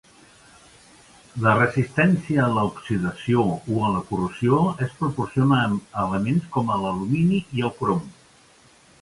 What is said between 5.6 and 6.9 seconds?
amb elements com